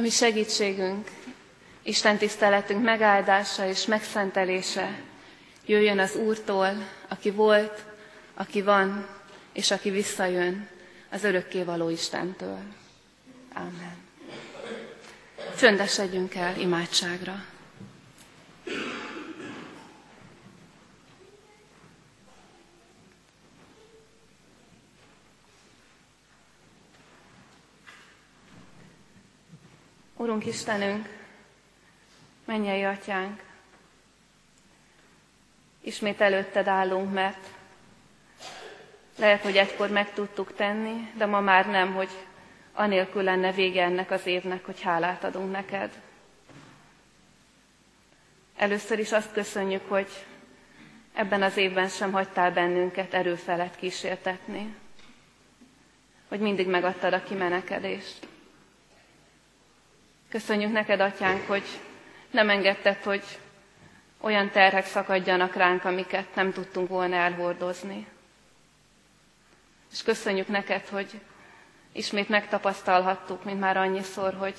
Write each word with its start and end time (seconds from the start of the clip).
ami 0.00 0.10
segítségünk, 0.10 1.10
Isten 1.82 2.16
tiszteletünk 2.18 2.82
megáldása 2.82 3.66
és 3.66 3.86
megszentelése 3.86 5.00
jöjjön 5.66 5.98
az 5.98 6.14
Úrtól, 6.14 6.88
aki 7.08 7.30
volt, 7.30 7.84
aki 8.34 8.62
van, 8.62 9.06
és 9.52 9.70
aki 9.70 9.90
visszajön, 9.90 10.68
az 11.10 11.24
örökkévaló 11.24 11.88
Istentől. 11.88 12.58
Amen. 13.54 13.96
Csöndesedjünk 15.58 16.34
el 16.34 16.58
imádságra. 16.58 17.44
Urunk 30.20 30.46
Istenünk, 30.46 31.08
mennyei 32.44 32.84
atyánk, 32.84 33.42
ismét 35.80 36.20
előtted 36.20 36.66
állunk, 36.66 37.12
mert 37.12 37.46
lehet, 39.18 39.42
hogy 39.42 39.56
egykor 39.56 39.90
meg 39.90 40.12
tudtuk 40.12 40.54
tenni, 40.54 41.10
de 41.16 41.26
ma 41.26 41.40
már 41.40 41.66
nem, 41.66 41.94
hogy 41.94 42.08
anélkül 42.72 43.22
lenne 43.22 43.52
vége 43.52 43.82
ennek 43.84 44.10
az 44.10 44.26
évnek, 44.26 44.64
hogy 44.64 44.80
hálát 44.80 45.24
adunk 45.24 45.50
neked. 45.50 46.00
Először 48.56 48.98
is 48.98 49.12
azt 49.12 49.32
köszönjük, 49.32 49.88
hogy 49.88 50.08
ebben 51.14 51.42
az 51.42 51.56
évben 51.56 51.88
sem 51.88 52.12
hagytál 52.12 52.52
bennünket 52.52 53.14
erő 53.14 53.34
felett 53.34 53.76
kísértetni, 53.76 54.74
hogy 56.28 56.40
mindig 56.40 56.66
megadtad 56.66 57.12
a 57.12 57.22
kimenekedést. 57.22 58.28
Köszönjük 60.30 60.72
neked, 60.72 61.00
atyánk, 61.00 61.46
hogy 61.46 61.64
nem 62.30 62.50
engedted, 62.50 63.02
hogy 63.02 63.22
olyan 64.20 64.50
terhek 64.50 64.86
szakadjanak 64.86 65.54
ránk, 65.54 65.84
amiket 65.84 66.34
nem 66.34 66.52
tudtunk 66.52 66.88
volna 66.88 67.16
elhordozni. 67.16 68.06
És 69.92 70.02
köszönjük 70.02 70.48
neked, 70.48 70.88
hogy 70.88 71.20
ismét 71.92 72.28
megtapasztalhattuk, 72.28 73.44
mint 73.44 73.60
már 73.60 73.76
annyiszor, 73.76 74.34
hogy 74.34 74.54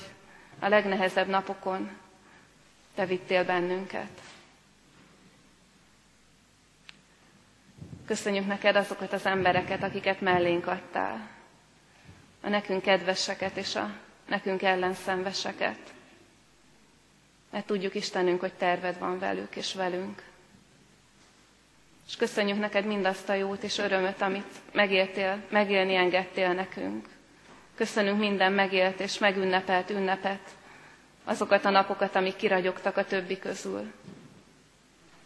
a 0.59 0.67
legnehezebb 0.67 1.27
napokon 1.27 1.89
te 2.95 3.05
vittél 3.05 3.45
bennünket. 3.45 4.21
Köszönjük 8.05 8.47
neked 8.47 8.75
azokat 8.75 9.13
az 9.13 9.25
embereket, 9.25 9.83
akiket 9.83 10.21
mellénk 10.21 10.67
adtál. 10.67 11.29
A 12.41 12.49
nekünk 12.49 12.81
kedveseket 12.81 13.55
és 13.57 13.75
a 13.75 13.89
nekünk 14.31 14.61
ellenszenveseket. 14.61 15.93
Mert 17.49 17.65
tudjuk, 17.65 17.95
Istenünk, 17.95 18.39
hogy 18.39 18.53
terved 18.53 18.99
van 18.99 19.19
velük 19.19 19.55
és 19.55 19.73
velünk. 19.73 20.23
És 22.07 22.15
köszönjük 22.15 22.59
neked 22.59 22.85
mindazt 22.85 23.29
a 23.29 23.33
jót 23.33 23.63
és 23.63 23.77
örömöt, 23.77 24.21
amit 24.21 24.47
megéltél, 24.73 25.43
megélni 25.49 25.95
engedtél 25.95 26.53
nekünk. 26.53 27.07
Köszönünk 27.75 28.19
minden 28.19 28.51
megélt 28.53 28.99
és 28.99 29.17
megünnepelt 29.17 29.89
ünnepet, 29.89 30.49
azokat 31.23 31.65
a 31.65 31.69
napokat, 31.69 32.15
amik 32.15 32.35
kiragyogtak 32.35 32.97
a 32.97 33.05
többi 33.05 33.39
közül. 33.39 33.91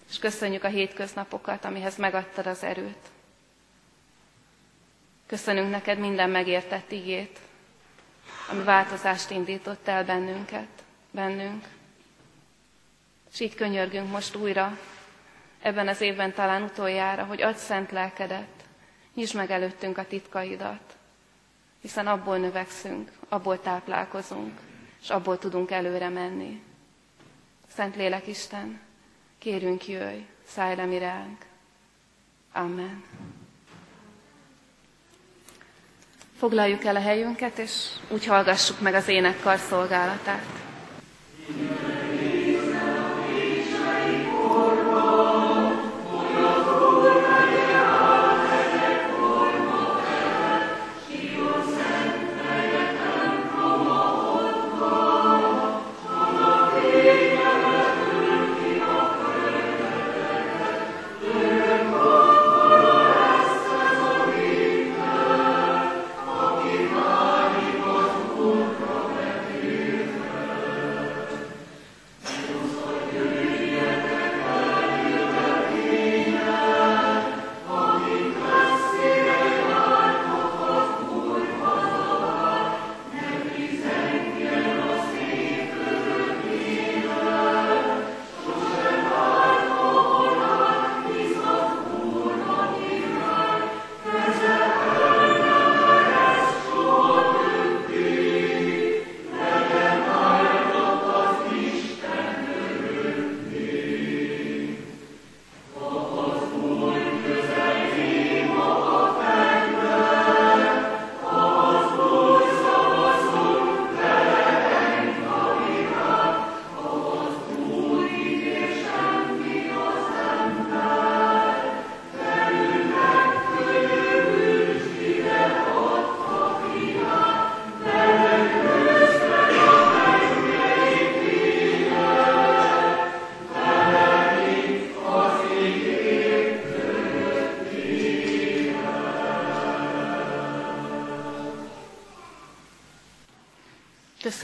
És 0.09 0.19
köszönjük 0.19 0.63
a 0.63 0.67
hétköznapokat, 0.67 1.65
amihez 1.65 1.97
megadtad 1.97 2.45
az 2.47 2.63
erőt. 2.63 3.09
Köszönünk 5.27 5.69
neked 5.69 5.97
minden 5.99 6.29
megértett 6.29 6.91
igét, 6.91 7.39
ami 8.49 8.63
változást 8.63 9.29
indított 9.29 9.87
el 9.87 10.05
bennünket, 10.05 10.67
bennünk. 11.11 11.65
És 13.33 13.39
így 13.39 13.55
könyörgünk 13.55 14.11
most 14.11 14.35
újra, 14.35 14.77
ebben 15.61 15.87
az 15.87 16.01
évben 16.01 16.33
talán 16.33 16.63
utoljára, 16.63 17.23
hogy 17.23 17.41
adj 17.41 17.57
szent 17.57 17.91
lelkedet, 17.91 18.65
nyisd 19.13 19.35
meg 19.35 19.51
előttünk 19.51 19.97
a 19.97 20.07
titkaidat, 20.07 20.97
hiszen 21.81 22.07
abból 22.07 22.37
növekszünk, 22.37 23.11
abból 23.29 23.61
táplálkozunk, 23.61 24.59
és 25.01 25.09
abból 25.09 25.37
tudunk 25.37 25.71
előre 25.71 26.09
menni. 26.09 26.63
Szent 27.67 27.95
Lélek 27.95 28.27
Isten, 28.27 28.79
kérünk 29.37 29.87
jöjj, 29.87 30.19
szállj 30.47 30.75
le 30.75 30.85
mi 30.85 30.97
ránk. 30.97 31.45
Amen. 32.51 33.03
Foglaljuk 36.37 36.85
el 36.85 36.95
a 36.95 37.01
helyünket, 37.01 37.57
és 37.57 37.71
úgy 38.09 38.25
hallgassuk 38.25 38.81
meg 38.81 38.93
az 38.93 39.07
énekkar 39.07 39.57
szolgálatát. 39.57 40.45
Amen. 41.49 41.94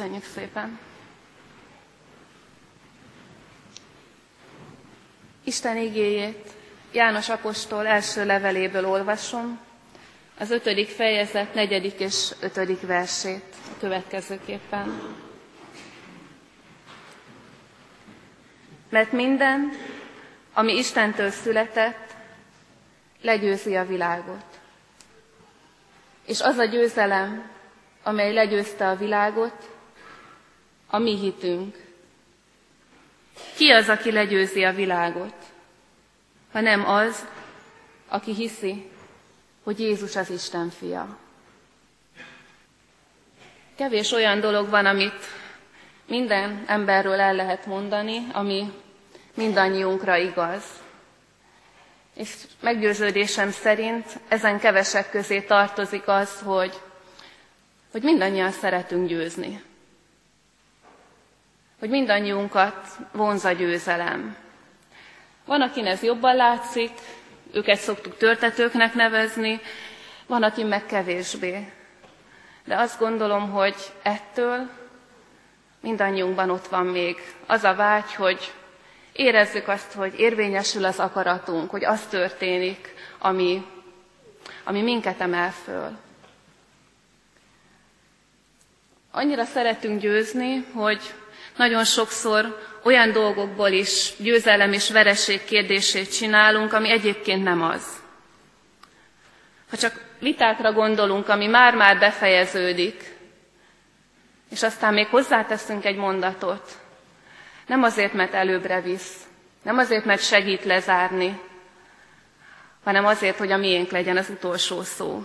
Köszönjük 0.02 0.26
szépen! 0.34 0.80
Isten 5.44 5.78
igéjét 5.78 6.52
János 6.92 7.30
apostol 7.30 7.88
első 7.88 8.26
leveléből 8.26 8.86
olvasom, 8.88 9.60
az 10.38 10.52
ötödik 10.52 10.90
fejezet 10.90 11.54
negyedik 11.54 12.00
és 12.00 12.32
ötödik 12.40 12.82
versét 12.82 13.44
a 13.76 13.80
következőképpen. 13.80 15.02
Mert 18.90 19.12
minden, 19.12 19.72
ami 20.54 20.78
Istentől 20.78 21.30
született, 21.30 22.16
legyőzi 23.22 23.76
a 23.76 23.86
világot. 23.86 24.60
És 26.26 26.42
az 26.42 26.58
a 26.58 26.66
győzelem, 26.66 27.50
amely 28.04 28.34
legyőzte 28.34 28.88
a 28.90 28.96
világot, 28.96 29.71
a 30.94 30.98
mi 30.98 31.18
hitünk. 31.18 31.90
Ki 33.56 33.70
az, 33.70 33.90
aki 33.90 34.12
legyőzi 34.12 34.64
a 34.64 34.74
világot, 34.74 35.36
ha 36.52 36.60
nem 36.60 36.88
az, 36.88 37.28
aki 38.08 38.34
hiszi, 38.34 38.90
hogy 39.64 39.80
Jézus 39.80 40.16
az 40.16 40.30
Isten 40.30 40.70
fia. 40.70 41.18
Kevés 43.76 44.12
olyan 44.12 44.40
dolog 44.40 44.70
van, 44.70 44.86
amit 44.86 45.26
minden 46.08 46.64
emberről 46.68 47.20
el 47.20 47.34
lehet 47.34 47.66
mondani, 47.66 48.28
ami 48.34 48.72
mindannyiunkra 49.34 50.16
igaz. 50.16 50.64
És 52.16 52.34
meggyőződésem 52.60 53.52
szerint 53.52 54.20
ezen 54.28 54.60
kevesek 54.60 55.10
közé 55.10 55.42
tartozik 55.42 56.08
az, 56.08 56.40
hogy, 56.44 56.82
hogy 57.92 58.04
mindannyian 58.04 58.52
szeretünk 58.52 59.08
győzni. 59.08 59.70
Hogy 61.82 61.90
mindannyiunkat 61.90 62.88
vonza 63.12 63.52
győzelem. 63.52 64.36
Van, 65.46 65.62
akin 65.62 65.86
ez 65.86 66.04
jobban 66.04 66.36
látszik, 66.36 66.92
őket 67.54 67.80
szoktuk 67.80 68.18
törtetőknek 68.18 68.94
nevezni, 68.94 69.60
van, 70.28 70.44
aki 70.44 70.64
meg 70.64 70.86
kevésbé. 70.86 71.72
De 72.66 72.78
azt 72.78 73.00
gondolom, 73.00 73.50
hogy 73.50 73.76
ettől 74.02 74.70
mindannyiunkban 75.80 76.50
ott 76.50 76.68
van 76.68 76.86
még 76.86 77.18
az 77.46 77.64
a 77.64 77.76
vágy, 77.76 78.16
hogy 78.16 78.54
érezzük 79.12 79.68
azt, 79.68 79.94
hogy 79.94 80.20
érvényesül 80.20 80.86
az 80.86 81.00
akaratunk, 81.00 81.70
hogy 81.70 81.86
az 81.86 82.02
történik, 82.06 82.94
ami, 83.20 83.66
ami 84.64 84.82
minket 84.82 85.22
emel 85.22 85.52
föl. 85.52 85.98
Annyira 89.12 89.44
szeretünk 89.44 90.02
győzni, 90.02 90.66
hogy 90.74 91.14
nagyon 91.58 91.84
sokszor 91.84 92.70
olyan 92.84 93.12
dolgokból 93.12 93.70
is 93.70 94.14
győzelem 94.18 94.74
és 94.74 94.90
vereség 94.92 95.44
kérdését 95.44 96.14
csinálunk, 96.16 96.74
ami 96.74 96.92
egyébként 96.92 97.44
nem 97.44 97.62
az. 97.62 97.84
Ha 99.70 99.78
csak 99.78 100.06
vitákra 100.20 100.72
gondolunk, 100.72 101.30
ami 101.30 101.48
már-már 101.48 102.00
befejeződik, 102.00 103.16
és 104.50 104.64
aztán 104.64 104.94
még 104.94 105.08
hozzáteszünk 105.08 105.86
egy 105.86 105.96
mondatot, 105.96 106.72
nem 107.68 107.84
azért, 107.84 108.14
mert 108.14 108.34
előbbre 108.34 108.82
visz, 108.82 109.16
nem 109.64 109.78
azért, 109.78 110.06
mert 110.06 110.24
segít 110.24 110.64
lezárni, 110.66 111.40
hanem 112.84 113.06
azért, 113.06 113.38
hogy 113.38 113.52
a 113.52 113.58
miénk 113.58 113.92
legyen 113.92 114.18
az 114.18 114.30
utolsó 114.30 114.82
szó. 114.82 115.24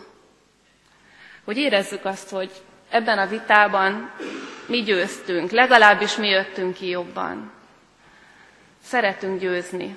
Hogy 1.44 1.56
érezzük 1.56 2.04
azt, 2.04 2.30
hogy 2.30 2.50
ebben 2.90 3.18
a 3.18 3.26
vitában 3.26 4.12
mi 4.66 4.82
győztünk, 4.82 5.50
legalábbis 5.50 6.16
mi 6.16 6.28
jöttünk 6.28 6.74
ki 6.74 6.88
jobban. 6.88 7.52
Szeretünk 8.84 9.40
győzni. 9.40 9.96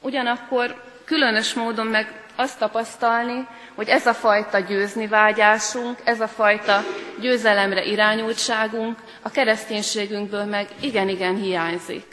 Ugyanakkor 0.00 0.82
különös 1.04 1.54
módon 1.54 1.86
meg 1.86 2.22
azt 2.34 2.58
tapasztalni, 2.58 3.46
hogy 3.74 3.88
ez 3.88 4.06
a 4.06 4.14
fajta 4.14 4.58
győzni 4.58 5.06
vágyásunk, 5.06 5.98
ez 6.04 6.20
a 6.20 6.28
fajta 6.28 6.82
győzelemre 7.20 7.84
irányultságunk 7.84 8.98
a 9.22 9.30
kereszténységünkből 9.30 10.44
meg 10.44 10.68
igen-igen 10.80 11.36
hiányzik. 11.36 12.06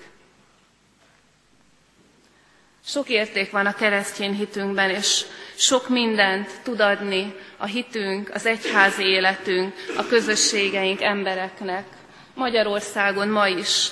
Sok 2.85 3.09
érték 3.09 3.51
van 3.51 3.65
a 3.65 3.73
keresztény 3.73 4.33
hitünkben, 4.33 4.89
és 4.89 5.25
sok 5.59 5.89
mindent 5.89 6.49
tud 6.63 6.79
adni 6.79 7.35
a 7.57 7.65
hitünk, 7.65 8.29
az 8.33 8.45
egyházi 8.45 9.03
életünk, 9.03 9.75
a 9.97 10.05
közösségeink 10.05 11.01
embereknek. 11.01 11.85
Magyarországon 12.33 13.27
ma 13.27 13.47
is. 13.47 13.91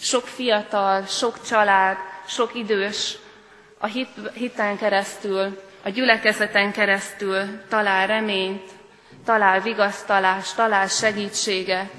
Sok 0.00 0.26
fiatal, 0.26 1.04
sok 1.06 1.42
család, 1.46 1.96
sok 2.28 2.54
idős 2.54 3.16
a 3.78 3.86
hit, 3.86 4.08
hiten 4.34 4.76
keresztül, 4.76 5.62
a 5.82 5.88
gyülekezeten 5.88 6.72
keresztül 6.72 7.42
talál 7.68 8.06
reményt, 8.06 8.70
talál 9.24 9.60
vigasztalást, 9.60 10.56
talál 10.56 10.88
segítséget. 10.88 11.92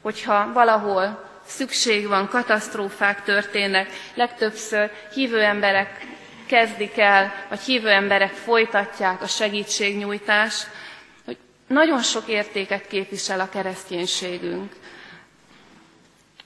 Hogyha 0.00 0.52
valahol 0.52 1.30
szükség 1.46 2.08
van, 2.08 2.28
katasztrófák 2.28 3.22
történnek, 3.22 3.90
legtöbbször 4.14 4.90
hívő 5.14 5.40
emberek 5.40 6.11
kezdik 6.52 6.98
el, 6.98 7.32
vagy 7.48 7.60
hívő 7.60 7.88
emberek 7.88 8.32
folytatják 8.32 9.22
a 9.22 9.26
segítségnyújtást, 9.26 10.66
hogy 11.24 11.36
nagyon 11.66 12.02
sok 12.02 12.28
értéket 12.28 12.86
képvisel 12.86 13.40
a 13.40 13.48
kereszténységünk 13.48 14.72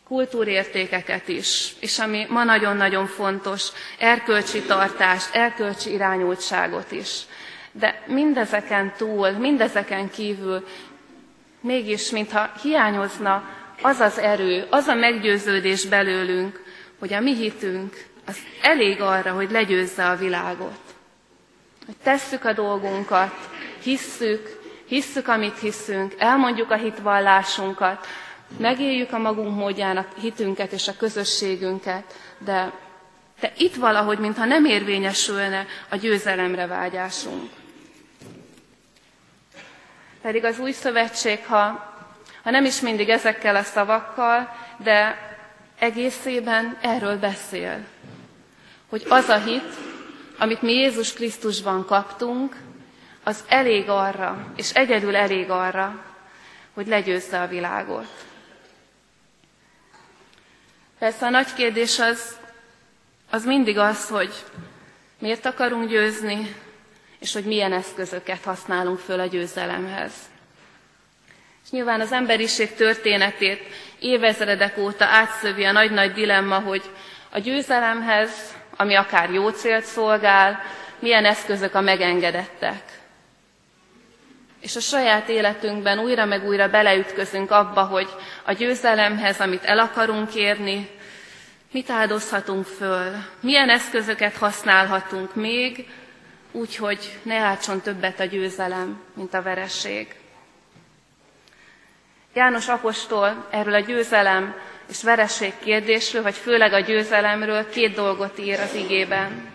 kultúrértékeket 0.08 1.28
is, 1.28 1.72
és 1.80 1.98
ami 1.98 2.26
ma 2.28 2.44
nagyon-nagyon 2.44 3.06
fontos, 3.06 3.68
erkölcsi 3.98 4.60
tartást, 4.62 5.34
erkölcsi 5.34 5.92
irányultságot 5.92 6.92
is. 6.92 7.20
De 7.72 8.02
mindezeken 8.06 8.92
túl, 8.96 9.30
mindezeken 9.30 10.10
kívül 10.10 10.66
mégis, 11.60 12.10
mintha 12.10 12.52
hiányozna 12.62 13.48
az 13.82 14.00
az 14.00 14.18
erő, 14.18 14.66
az 14.70 14.86
a 14.86 14.94
meggyőződés 14.94 15.84
belőlünk, 15.84 16.62
hogy 16.98 17.12
a 17.12 17.20
mi 17.20 17.34
hitünk 17.34 18.14
az 18.26 18.36
elég 18.62 19.00
arra, 19.00 19.32
hogy 19.32 19.50
legyőzze 19.50 20.08
a 20.08 20.16
világot. 20.16 20.78
Hogy 21.86 21.96
tesszük 22.02 22.44
a 22.44 22.52
dolgunkat, 22.52 23.34
hisszük, 23.82 24.60
hisszük, 24.86 25.28
amit 25.28 25.58
hiszünk, 25.58 26.14
elmondjuk 26.18 26.70
a 26.70 26.76
hitvallásunkat, 26.76 28.06
megéljük 28.58 29.12
a 29.12 29.18
magunk 29.18 29.56
módjának 29.56 30.08
hitünket 30.20 30.72
és 30.72 30.88
a 30.88 30.96
közösségünket, 30.96 32.14
de, 32.38 32.72
de 33.40 33.52
itt 33.56 33.74
valahogy, 33.74 34.18
mintha 34.18 34.44
nem 34.44 34.64
érvényesülne 34.64 35.66
a 35.88 35.96
győzelemre 35.96 36.66
vágyásunk. 36.66 37.50
Pedig 40.22 40.44
az 40.44 40.58
új 40.58 40.72
szövetség, 40.72 41.44
ha, 41.46 41.94
ha 42.42 42.50
nem 42.50 42.64
is 42.64 42.80
mindig 42.80 43.08
ezekkel 43.08 43.56
a 43.56 43.62
szavakkal, 43.62 44.56
de 44.76 45.18
egészében 45.78 46.78
erről 46.80 47.18
beszél. 47.18 47.78
Hogy 48.88 49.04
az 49.08 49.28
a 49.28 49.38
hit, 49.38 49.74
amit 50.38 50.62
mi 50.62 50.72
Jézus 50.72 51.12
Krisztusban 51.12 51.84
kaptunk, 51.84 52.56
az 53.24 53.44
elég 53.48 53.88
arra, 53.88 54.52
és 54.56 54.70
egyedül 54.70 55.16
elég 55.16 55.50
arra, 55.50 56.04
hogy 56.74 56.86
legyőzze 56.86 57.40
a 57.40 57.46
világot. 57.46 58.08
Persze 60.98 61.26
a 61.26 61.30
nagy 61.30 61.54
kérdés 61.54 61.98
az, 61.98 62.38
az 63.30 63.44
mindig 63.44 63.78
az, 63.78 64.08
hogy 64.08 64.32
miért 65.18 65.46
akarunk 65.46 65.88
győzni, 65.88 66.54
és 67.18 67.32
hogy 67.32 67.44
milyen 67.44 67.72
eszközöket 67.72 68.44
használunk 68.44 68.98
föl 68.98 69.20
a 69.20 69.26
győzelemhez. 69.26 70.12
És 71.64 71.70
nyilván 71.70 72.00
az 72.00 72.12
emberiség 72.12 72.74
történetét 72.74 73.60
évezredek 73.98 74.78
óta 74.78 75.04
átszövi 75.04 75.64
a 75.64 75.72
nagy-nagy 75.72 76.12
dilemma, 76.12 76.58
hogy 76.58 76.82
a 77.30 77.38
győzelemhez, 77.38 78.54
ami 78.76 78.94
akár 78.94 79.30
jó 79.30 79.48
célt 79.48 79.84
szolgál, 79.84 80.60
milyen 80.98 81.24
eszközök 81.24 81.74
a 81.74 81.80
megengedettek. 81.80 82.82
És 84.60 84.76
a 84.76 84.80
saját 84.80 85.28
életünkben 85.28 85.98
újra 85.98 86.24
meg 86.24 86.46
újra 86.46 86.68
beleütközünk 86.68 87.50
abba, 87.50 87.82
hogy 87.82 88.08
a 88.44 88.52
győzelemhez, 88.52 89.40
amit 89.40 89.64
el 89.64 89.78
akarunk 89.78 90.34
érni, 90.34 90.90
mit 91.72 91.90
áldozhatunk 91.90 92.66
föl, 92.66 93.12
milyen 93.40 93.68
eszközöket 93.68 94.36
használhatunk 94.36 95.34
még, 95.34 95.88
úgy, 96.52 96.76
hogy 96.76 97.18
ne 97.22 97.34
átson 97.34 97.80
többet 97.80 98.20
a 98.20 98.24
győzelem, 98.24 99.00
mint 99.14 99.34
a 99.34 99.42
veresség. 99.42 100.14
János 102.34 102.68
apostol 102.68 103.46
erről 103.50 103.74
a 103.74 103.80
győzelem 103.80 104.54
és 104.88 105.02
vereség 105.02 105.52
kérdésről, 105.58 106.22
vagy 106.22 106.34
főleg 106.34 106.72
a 106.72 106.80
győzelemről 106.80 107.68
két 107.68 107.94
dolgot 107.94 108.38
ír 108.38 108.60
az 108.60 108.74
igében. 108.74 109.54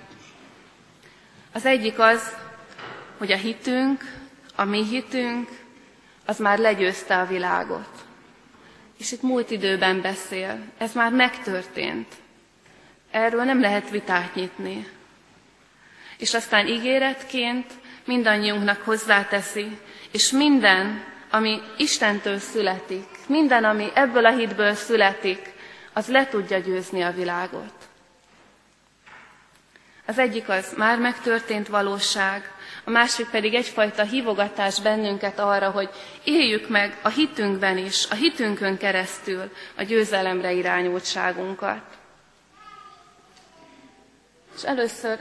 Az 1.53 1.65
egyik 1.65 1.99
az, 1.99 2.35
hogy 3.17 3.31
a 3.31 3.35
hitünk, 3.37 4.03
a 4.55 4.63
mi 4.63 4.85
hitünk, 4.85 5.49
az 6.25 6.37
már 6.39 6.57
legyőzte 6.59 7.17
a 7.19 7.25
világot. 7.25 7.89
És 8.97 9.11
itt 9.11 9.21
múlt 9.21 9.51
időben 9.51 10.01
beszél. 10.01 10.59
Ez 10.77 10.93
már 10.93 11.11
megtörtént. 11.11 12.07
Erről 13.11 13.43
nem 13.43 13.61
lehet 13.61 13.89
vitát 13.89 14.35
nyitni. 14.35 14.87
És 16.17 16.33
aztán 16.33 16.67
ígéretként 16.67 17.71
mindannyiunknak 18.05 18.81
hozzáteszi, 18.81 19.77
és 20.11 20.31
minden, 20.31 21.03
ami 21.29 21.59
Istentől 21.77 22.37
születik, 22.39 23.07
minden, 23.31 23.63
ami 23.63 23.91
ebből 23.93 24.25
a 24.25 24.31
hitből 24.35 24.73
születik, 24.73 25.53
az 25.93 26.07
le 26.07 26.27
tudja 26.27 26.57
győzni 26.57 27.01
a 27.01 27.11
világot. 27.11 27.73
Az 30.05 30.17
egyik 30.17 30.49
az 30.49 30.73
már 30.77 30.99
megtörtént 30.99 31.67
valóság, 31.67 32.51
a 32.83 32.89
másik 32.89 33.29
pedig 33.29 33.53
egyfajta 33.53 34.03
hívogatás 34.03 34.81
bennünket 34.81 35.39
arra, 35.39 35.69
hogy 35.69 35.89
éljük 36.23 36.69
meg 36.69 36.97
a 37.01 37.09
hitünkben 37.09 37.77
is, 37.77 38.07
a 38.09 38.13
hitünkön 38.13 38.77
keresztül 38.77 39.51
a 39.77 39.83
győzelemre 39.83 40.51
irányultságunkat. 40.51 41.81
És 44.55 44.63
először 44.63 45.19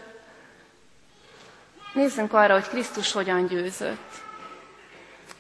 nézzünk 1.93 2.33
arra, 2.33 2.53
hogy 2.55 2.69
Krisztus 2.69 3.13
hogyan 3.13 3.47
győzött. 3.47 4.29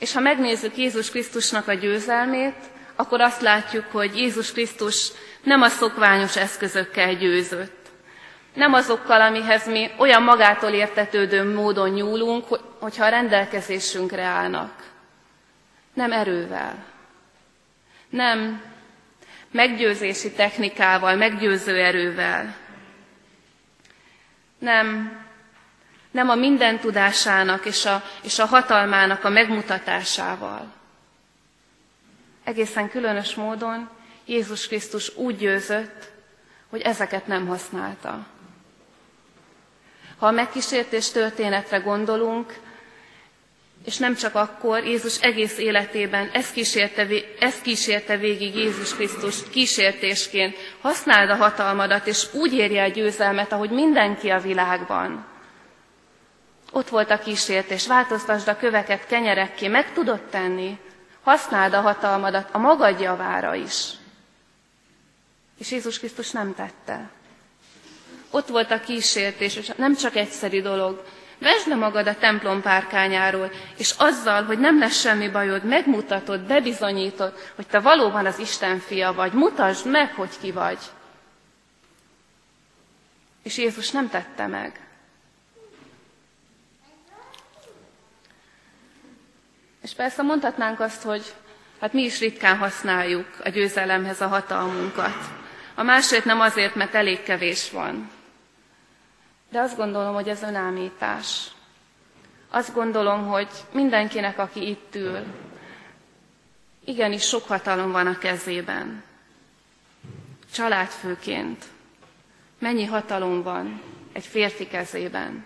És 0.00 0.12
ha 0.12 0.21
megnézzük 0.21 0.76
Jézus 0.76 1.11
Krisztusnak 1.11 1.69
a 1.69 1.75
győzelmét, 1.75 2.57
akkor 2.97 3.21
azt 3.21 3.40
látjuk, 3.40 3.85
hogy 3.92 4.16
Jézus 4.16 4.52
Krisztus 4.52 5.12
nem 5.42 5.62
a 5.62 5.69
szokványos 5.69 6.37
eszközökkel 6.37 7.14
győzött. 7.14 7.88
Nem 8.54 8.73
azokkal, 8.73 9.21
amihez 9.21 9.66
mi 9.66 9.90
olyan 9.99 10.23
magától 10.23 10.71
értetődő 10.71 11.54
módon 11.54 11.90
nyúlunk, 11.90 12.47
hogyha 12.78 13.04
a 13.04 13.09
rendelkezésünkre 13.09 14.23
állnak. 14.23 14.73
Nem 15.95 16.12
erővel. 16.12 16.85
Nem 18.09 18.62
meggyőzési 19.50 20.33
technikával, 20.33 21.14
meggyőző 21.14 21.76
erővel. 21.76 22.57
Nem, 24.59 25.19
nem 26.11 26.29
a 26.29 26.35
minden 26.35 26.79
tudásának 26.79 27.67
és 27.67 27.85
a, 27.85 28.02
és 28.23 28.38
a 28.38 28.47
hatalmának 28.47 29.25
a 29.25 29.29
megmutatásával. 29.29 30.73
Egészen 32.45 32.88
különös 32.88 33.35
módon 33.35 33.88
Jézus 34.25 34.67
Krisztus 34.67 35.17
úgy 35.17 35.37
győzött, 35.37 36.11
hogy 36.69 36.81
ezeket 36.81 37.26
nem 37.26 37.47
használta. 37.47 38.26
Ha 40.19 40.26
a 40.26 40.31
megkísértés 40.31 41.11
történetre 41.11 41.79
gondolunk, 41.79 42.59
és 43.85 43.97
nem 43.97 44.14
csak 44.14 44.35
akkor, 44.35 44.85
Jézus 44.85 45.21
egész 45.21 45.59
életében 45.59 46.31
ezt 46.33 46.52
kísérte, 46.52 47.07
ezt 47.38 47.62
kísérte 47.62 48.17
végig 48.17 48.55
Jézus 48.55 48.95
Krisztus 48.95 49.49
kísértésként. 49.50 50.57
Használd 50.81 51.31
a 51.31 51.35
hatalmadat, 51.35 52.07
és 52.07 52.26
úgy 52.35 52.52
érje 52.52 52.83
a 52.83 52.88
győzelmet, 52.88 53.52
ahogy 53.52 53.71
mindenki 53.71 54.29
a 54.29 54.40
világban. 54.40 55.26
Ott 56.70 56.88
volt 56.88 57.10
a 57.10 57.18
kísértés, 57.18 57.86
változtasd 57.86 58.48
a 58.48 58.56
köveket 58.56 59.06
kenyerekké, 59.06 59.68
meg 59.68 59.92
tudod 59.92 60.20
tenni. 60.20 60.78
Használd 61.22 61.72
a 61.72 61.80
hatalmadat 61.80 62.48
a 62.52 62.58
magad 62.58 63.00
javára 63.00 63.54
is. 63.54 63.90
És 65.58 65.70
Jézus 65.70 65.98
Krisztus 65.98 66.30
nem 66.30 66.54
tette. 66.54 67.10
Ott 68.30 68.48
volt 68.48 68.70
a 68.70 68.80
kísértés, 68.80 69.56
és 69.56 69.72
nem 69.76 69.96
csak 69.96 70.16
egyszerű 70.16 70.62
dolog. 70.62 71.04
Vesd 71.38 71.68
le 71.68 71.74
magad 71.74 72.06
a 72.06 72.14
templom 72.14 72.62
párkányáról, 72.62 73.50
és 73.76 73.94
azzal, 73.98 74.44
hogy 74.44 74.58
nem 74.58 74.78
lesz 74.78 75.00
semmi 75.00 75.28
bajod, 75.28 75.64
megmutatod, 75.64 76.40
bebizonyítod, 76.40 77.52
hogy 77.54 77.66
te 77.66 77.80
valóban 77.80 78.26
az 78.26 78.38
Isten 78.38 78.78
fia 78.78 79.12
vagy. 79.12 79.32
Mutasd 79.32 79.86
meg, 79.86 80.14
hogy 80.14 80.38
ki 80.40 80.52
vagy. 80.52 80.78
És 83.42 83.58
Jézus 83.58 83.90
nem 83.90 84.08
tette 84.08 84.46
meg. 84.46 84.89
És 89.90 89.97
persze 89.97 90.23
mondhatnánk 90.23 90.80
azt, 90.80 91.02
hogy 91.02 91.35
hát 91.80 91.92
mi 91.92 92.02
is 92.02 92.20
ritkán 92.20 92.56
használjuk 92.56 93.26
a 93.44 93.49
győzelemhez 93.49 94.20
a 94.20 94.28
hatalmunkat. 94.28 95.16
A 95.75 95.82
másért 95.82 96.25
nem 96.25 96.40
azért, 96.40 96.75
mert 96.75 96.94
elég 96.94 97.23
kevés 97.23 97.70
van, 97.70 98.11
de 99.50 99.61
azt 99.61 99.76
gondolom, 99.76 100.14
hogy 100.14 100.28
ez 100.28 100.42
önállítás. 100.42 101.47
Azt 102.50 102.75
gondolom, 102.75 103.26
hogy 103.26 103.49
mindenkinek, 103.73 104.38
aki 104.38 104.68
itt 104.68 104.94
ül, 104.94 105.25
igenis 106.85 107.26
sok 107.26 107.47
hatalom 107.47 107.92
van 107.92 108.06
a 108.06 108.18
kezében. 108.18 109.02
Családfőként 110.52 111.64
mennyi 112.59 112.85
hatalom 112.85 113.42
van 113.42 113.82
egy 114.12 114.26
férfi 114.26 114.66
kezében, 114.66 115.44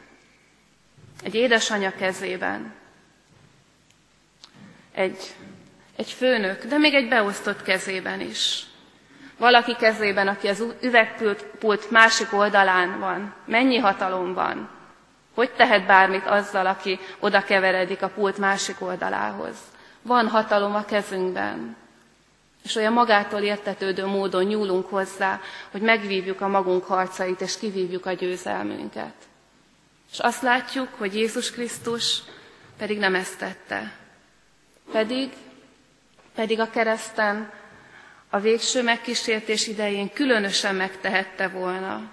egy 1.23 1.35
édesanya 1.35 1.95
kezében, 1.95 2.83
egy, 4.95 5.35
egy 5.97 6.11
főnök, 6.11 6.65
de 6.65 6.79
még 6.79 6.95
egy 6.95 7.09
beosztott 7.09 7.63
kezében 7.63 8.21
is. 8.21 8.67
Valaki 9.39 9.77
kezében, 9.77 10.29
aki 10.29 10.49
az 10.49 10.65
üvegpult 10.81 11.91
másik 11.91 12.33
oldalán 12.33 12.99
van. 12.99 13.35
Mennyi 13.47 13.79
hatalom 13.79 14.35
van? 14.35 14.69
Hogy 15.35 15.51
tehet 15.51 15.87
bármit 15.87 16.27
azzal, 16.27 16.67
aki 16.67 16.99
oda 17.19 17.43
keveredik 17.43 18.03
a 18.03 18.09
pult 18.09 18.39
másik 18.39 18.77
oldalához? 18.79 19.57
Van 20.03 20.29
hatalom 20.29 20.75
a 20.75 20.85
kezünkben. 20.85 21.77
És 22.65 22.75
olyan 22.75 22.93
magától 22.93 23.41
értetődő 23.41 24.07
módon 24.07 24.45
nyúlunk 24.45 24.89
hozzá, 24.89 25.41
hogy 25.71 25.81
megvívjuk 25.81 26.41
a 26.41 26.49
magunk 26.49 26.85
harcait, 26.85 27.41
és 27.41 27.59
kivívjuk 27.59 28.07
a 28.07 28.13
győzelmünket. 28.13 29.15
És 30.13 30.19
azt 30.19 30.43
látjuk, 30.43 30.89
hogy 30.99 31.15
Jézus 31.15 31.51
Krisztus 31.51 32.23
pedig 32.79 32.99
nem 32.99 33.15
ezt 33.15 33.39
tette. 33.39 33.93
Pedig, 34.93 35.33
pedig 36.35 36.61
a 36.61 36.71
kereszten 36.71 37.53
a 38.31 38.39
végső 38.41 38.83
megkísértés 38.83 39.67
idején 39.67 40.13
különösen 40.13 40.75
megtehette 40.75 41.49
volna. 41.49 42.11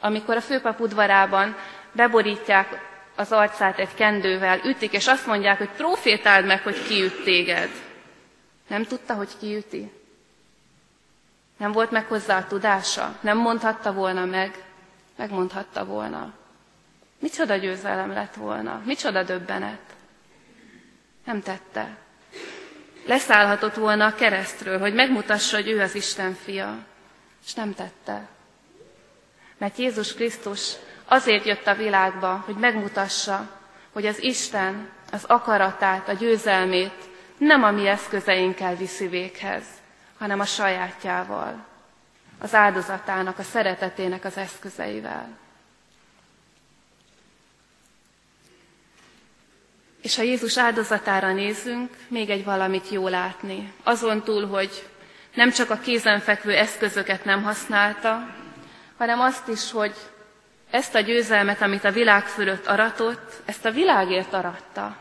Amikor 0.00 0.36
a 0.36 0.40
főpap 0.40 0.80
udvarában 0.80 1.56
beborítják 1.92 2.86
az 3.16 3.32
arcát 3.32 3.78
egy 3.78 3.94
kendővel, 3.94 4.60
ütik, 4.64 4.92
és 4.92 5.06
azt 5.06 5.26
mondják, 5.26 5.58
hogy 5.58 5.70
profétáld 5.70 6.46
meg, 6.46 6.62
hogy 6.62 6.86
ki 6.86 7.02
üt 7.02 7.22
téged. 7.24 7.70
Nem 8.66 8.84
tudta, 8.84 9.14
hogy 9.14 9.38
ki 9.38 9.56
üti? 9.56 9.92
Nem 11.56 11.72
volt 11.72 11.90
meg 11.90 12.06
hozzá 12.06 12.38
a 12.38 12.46
tudása? 12.46 13.16
Nem 13.20 13.38
mondhatta 13.38 13.92
volna 13.92 14.24
meg? 14.24 14.64
Megmondhatta 15.16 15.84
volna. 15.84 16.32
Micsoda 17.18 17.56
győzelem 17.56 18.12
lett 18.12 18.34
volna? 18.34 18.82
Micsoda 18.84 19.22
döbbenet? 19.22 19.80
Nem 21.28 21.42
tette 21.42 21.96
leszállhatott 23.06 23.74
volna 23.74 24.06
a 24.06 24.14
keresztről, 24.14 24.78
hogy 24.78 24.94
megmutassa, 24.94 25.56
hogy 25.56 25.68
ő 25.68 25.80
az 25.80 25.94
Isten 25.94 26.34
fia, 26.34 26.78
és 27.46 27.54
nem 27.54 27.74
tette. 27.74 28.28
Mert 29.58 29.76
Jézus 29.76 30.14
Krisztus 30.14 30.72
azért 31.04 31.44
jött 31.44 31.66
a 31.66 31.74
világba, 31.74 32.42
hogy 32.46 32.54
megmutassa, 32.54 33.60
hogy 33.92 34.06
az 34.06 34.22
Isten 34.22 34.88
az 35.12 35.24
akaratát, 35.24 36.08
a 36.08 36.12
győzelmét 36.12 37.08
nem 37.38 37.62
a 37.62 37.70
mi 37.70 37.86
eszközeinkkel 37.86 38.74
viszi 38.74 39.06
véghez, 39.06 39.64
hanem 40.18 40.40
a 40.40 40.44
sajátjával, 40.44 41.64
az 42.38 42.54
áldozatának, 42.54 43.38
a 43.38 43.42
szeretetének 43.42 44.24
az 44.24 44.36
eszközeivel. 44.36 45.28
És 50.08 50.16
ha 50.16 50.22
Jézus 50.22 50.58
áldozatára 50.58 51.32
nézünk, 51.32 51.90
még 52.08 52.30
egy 52.30 52.44
valamit 52.44 52.88
jó 52.88 53.08
látni. 53.08 53.72
Azon 53.82 54.22
túl, 54.22 54.46
hogy 54.46 54.86
nem 55.34 55.50
csak 55.50 55.70
a 55.70 55.78
kézenfekvő 55.78 56.52
eszközöket 56.54 57.24
nem 57.24 57.42
használta, 57.42 58.34
hanem 58.96 59.20
azt 59.20 59.48
is, 59.48 59.70
hogy 59.70 59.94
ezt 60.70 60.94
a 60.94 61.00
győzelmet, 61.00 61.62
amit 61.62 61.84
a 61.84 61.92
világ 61.92 62.26
fölött 62.26 62.66
aratott, 62.66 63.32
ezt 63.44 63.64
a 63.64 63.70
világért 63.70 64.32
aratta. 64.32 64.96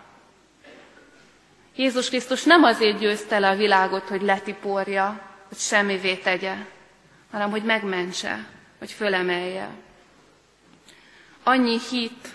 Jézus 1.76 2.08
Krisztus 2.08 2.44
nem 2.44 2.64
azért 2.64 3.00
győzte 3.00 3.40
le 3.40 3.50
a 3.50 3.56
világot, 3.56 4.08
hogy 4.08 4.22
letiporja, 4.22 5.22
hogy 5.48 5.58
semmivé 5.58 6.16
tegye, 6.16 6.54
hanem 7.32 7.50
hogy 7.50 7.64
megmentse, 7.64 8.46
hogy 8.80 8.92
fölemelje. 8.92 9.70
Annyi 11.44 11.80
hit, 11.90 12.28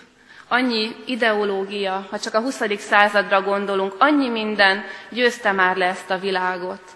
annyi 0.53 0.95
ideológia, 1.05 2.07
ha 2.09 2.19
csak 2.19 2.33
a 2.33 2.41
20. 2.41 2.61
századra 2.77 3.41
gondolunk, 3.41 3.95
annyi 3.97 4.29
minden 4.29 4.83
győzte 5.09 5.51
már 5.51 5.75
le 5.75 5.85
ezt 5.85 6.09
a 6.09 6.19
világot. 6.19 6.95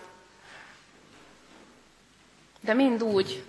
De 2.61 2.73
mind 2.73 3.03
úgy, 3.03 3.43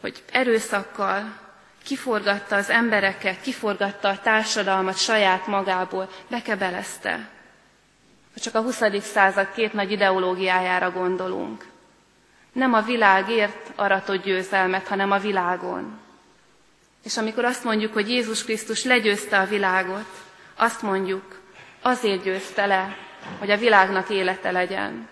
hogy 0.00 0.22
erőszakkal 0.32 1.38
kiforgatta 1.84 2.56
az 2.56 2.70
embereket, 2.70 3.40
kiforgatta 3.40 4.08
a 4.08 4.20
társadalmat 4.20 4.96
saját 4.96 5.46
magából, 5.46 6.08
bekebelezte. 6.30 7.28
Ha 8.34 8.40
csak 8.40 8.54
a 8.54 8.60
20. 8.60 8.82
század 9.00 9.52
két 9.54 9.72
nagy 9.72 9.90
ideológiájára 9.90 10.90
gondolunk. 10.90 11.66
Nem 12.52 12.72
a 12.72 12.82
világért 12.82 13.70
aratott 13.74 14.22
győzelmet, 14.24 14.88
hanem 14.88 15.10
a 15.10 15.18
világon. 15.18 16.00
És 17.04 17.16
amikor 17.16 17.44
azt 17.44 17.64
mondjuk, 17.64 17.92
hogy 17.92 18.08
Jézus 18.08 18.44
Krisztus 18.44 18.84
legyőzte 18.84 19.38
a 19.38 19.46
világot, 19.46 20.06
azt 20.56 20.82
mondjuk, 20.82 21.40
azért 21.82 22.22
győzte 22.22 22.66
le, 22.66 22.96
hogy 23.38 23.50
a 23.50 23.56
világnak 23.56 24.10
élete 24.10 24.50
legyen. 24.50 25.08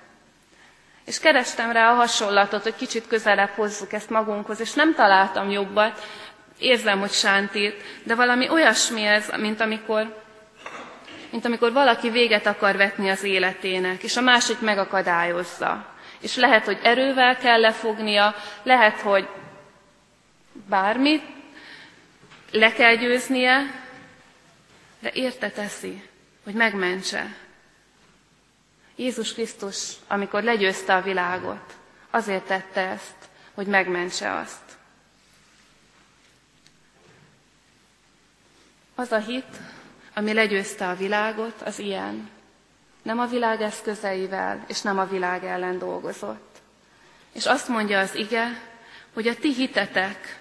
És 1.05 1.19
kerestem 1.19 1.73
rá 1.73 1.91
a 1.91 1.95
hasonlatot, 1.95 2.63
hogy 2.63 2.75
kicsit 2.77 3.07
közelebb 3.07 3.49
hozzuk 3.49 3.93
ezt 3.93 4.11
magunkhoz, 4.11 4.61
és 4.61 4.73
nem 4.73 4.95
találtam 4.95 5.51
jobbat, 5.51 6.07
érzem, 6.59 7.01
hogy 7.01 7.11
sántít, 7.11 7.75
de 8.05 8.15
valami 8.15 8.49
olyasmi 8.49 9.07
ez, 9.07 9.29
mint 9.37 9.61
amikor, 9.61 10.23
mint 11.31 11.45
amikor 11.45 11.73
valaki 11.73 12.11
véget 12.11 12.47
akar 12.47 12.77
vetni 12.77 13.11
az 13.11 13.23
életének, 13.23 14.03
és 14.03 14.17
a 14.17 14.21
másik 14.21 14.61
megakadályozza. 14.61 15.87
És 16.21 16.37
lehet, 16.37 16.65
hogy 16.65 16.79
erővel 16.83 17.37
kell 17.37 17.61
lefognia, 17.61 18.35
lehet, 18.63 19.01
hogy 19.01 19.29
bármit, 20.69 21.23
le 22.51 22.73
kell 22.73 22.95
győznie, 22.95 23.85
de 24.99 25.11
érte 25.13 25.51
teszi, 25.51 26.09
hogy 26.45 26.55
megmentse, 26.55 27.37
Jézus 28.97 29.33
Krisztus, 29.33 29.93
amikor 30.07 30.43
legyőzte 30.43 30.95
a 30.95 31.03
világot, 31.03 31.77
azért 32.11 32.47
tette 32.47 32.81
ezt, 32.81 33.15
hogy 33.55 33.67
megmentse 33.67 34.33
azt. 34.33 34.79
Az 38.95 39.13
a 39.13 39.19
hit, 39.19 39.57
ami 40.15 40.33
legyőzte 40.33 40.89
a 40.89 40.97
világot, 40.97 41.63
az 41.63 41.79
ilyen. 41.79 42.31
Nem 43.03 43.19
a 43.19 43.27
világ 43.27 43.61
eszközeivel, 43.61 44.65
és 44.67 44.81
nem 44.81 44.99
a 44.99 45.07
világ 45.07 45.45
ellen 45.45 45.79
dolgozott. 45.79 46.59
És 47.33 47.47
azt 47.47 47.69
mondja 47.69 47.99
az 47.99 48.15
ige, 48.15 48.61
hogy 49.13 49.29
a 49.29 49.37
ti 49.37 49.55
hitetek 49.55 50.41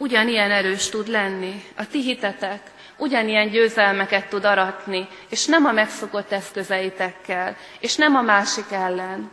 ugyanilyen 0.00 0.50
erős 0.50 0.88
tud 0.88 1.08
lenni, 1.08 1.62
a 1.76 1.86
ti 1.86 2.02
hitetek 2.02 2.60
ugyanilyen 2.96 3.50
győzelmeket 3.50 4.28
tud 4.28 4.44
aratni, 4.44 5.08
és 5.28 5.46
nem 5.46 5.64
a 5.64 5.72
megszokott 5.72 6.32
eszközeitekkel, 6.32 7.56
és 7.80 7.96
nem 7.96 8.14
a 8.16 8.22
másik 8.22 8.70
ellen, 8.70 9.30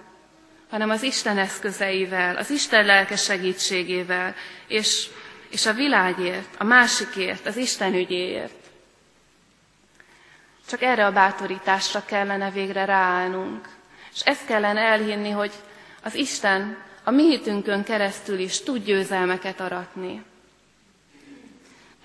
hanem 0.69 0.89
az 0.89 1.03
Isten 1.03 1.37
eszközeivel, 1.37 2.35
az 2.35 2.49
Isten 2.49 2.85
lelke 2.85 3.15
segítségével, 3.15 4.35
és, 4.67 5.07
és 5.49 5.65
a 5.65 5.73
világért, 5.73 6.55
a 6.57 6.63
másikért, 6.63 7.47
az 7.47 7.57
Isten 7.57 7.93
ügyéért. 7.93 8.65
Csak 10.69 10.81
erre 10.81 11.05
a 11.05 11.11
bátorításra 11.11 12.05
kellene 12.05 12.51
végre 12.51 12.85
ráállnunk. 12.85 13.67
És 14.13 14.21
ezt 14.21 14.45
kellene 14.45 14.81
elhinni, 14.81 15.29
hogy 15.29 15.51
az 16.03 16.15
Isten 16.15 16.77
a 17.03 17.11
mi 17.11 17.23
hitünkön 17.23 17.83
keresztül 17.83 18.39
is 18.39 18.61
tud 18.63 18.83
győzelmeket 18.83 19.59
aratni. 19.59 20.23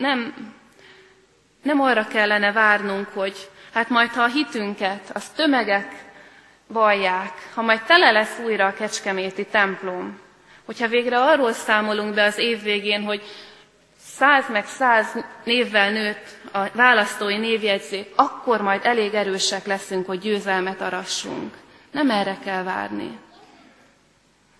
Nem, 0.02 0.34
nem 1.62 1.80
arra 1.80 2.06
kellene 2.06 2.52
várnunk, 2.52 3.08
hogy 3.14 3.50
hát 3.72 3.88
majd 3.88 4.10
ha 4.10 4.22
a 4.22 4.26
hitünket, 4.26 5.10
az 5.14 5.28
tömegek 5.28 6.04
vallják, 6.66 7.32
ha 7.54 7.62
majd 7.62 7.82
tele 7.82 8.10
lesz 8.10 8.38
újra 8.44 8.66
a 8.66 8.72
kecskeméti 8.72 9.46
templom, 9.46 10.20
hogyha 10.64 10.88
végre 10.88 11.18
arról 11.18 11.52
számolunk 11.52 12.14
be 12.14 12.24
az 12.24 12.38
év 12.38 12.62
végén, 12.62 13.02
hogy 13.02 13.22
száz 13.98 14.44
meg 14.48 14.66
száz 14.66 15.06
névvel 15.44 15.90
nőtt 15.90 16.26
a 16.52 16.58
választói 16.72 17.36
névjegyzék, 17.36 18.12
akkor 18.14 18.60
majd 18.60 18.80
elég 18.84 19.14
erősek 19.14 19.66
leszünk, 19.66 20.06
hogy 20.06 20.18
győzelmet 20.18 20.80
arassunk. 20.80 21.54
Nem 21.90 22.10
erre 22.10 22.36
kell 22.44 22.62
várni. 22.62 23.18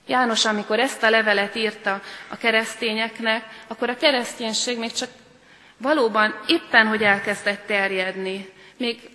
János, 0.07 0.45
amikor 0.45 0.79
ezt 0.79 1.03
a 1.03 1.11
levelet 1.11 1.55
írta 1.55 2.01
a 2.29 2.37
keresztényeknek, 2.37 3.45
akkor 3.67 3.89
a 3.89 3.97
kereszténység 3.97 4.79
még 4.79 4.93
csak 4.93 5.09
valóban 5.83 6.35
éppen, 6.47 6.87
hogy 6.87 7.03
elkezdett 7.03 7.67
terjedni. 7.67 8.49
Még, 8.77 9.11